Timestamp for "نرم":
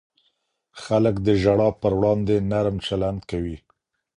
2.51-2.75